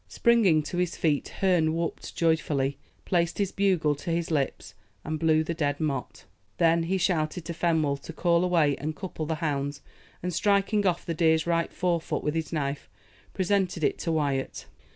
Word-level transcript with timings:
Springing 0.07 0.63
to 0.63 0.77
his 0.79 0.97
feet, 0.97 1.27
Herne 1.41 1.75
whooped 1.75 2.15
joyfully, 2.15 2.79
placed 3.05 3.37
his 3.37 3.51
bugle 3.51 3.93
to 3.97 4.09
his 4.09 4.31
lips, 4.31 4.73
and 5.03 5.19
blew 5.19 5.43
the 5.43 5.53
dead 5.53 5.79
mot. 5.79 6.21
He 6.25 6.25
then 6.57 6.97
shouted 6.97 7.45
to 7.45 7.53
Fenwolf 7.53 8.01
to 8.05 8.11
call 8.13 8.43
away 8.43 8.75
and 8.77 8.95
couple 8.95 9.27
the 9.27 9.35
hounds, 9.35 9.83
and, 10.23 10.33
striking 10.33 10.87
off 10.87 11.05
the 11.05 11.13
deer's 11.13 11.45
right 11.45 11.71
forefoot 11.71 12.23
with 12.23 12.33
his 12.33 12.51
knife, 12.51 12.89
presented 13.35 13.83
it 13.83 13.99
to 13.99 14.11
Wyat. 14.11 14.65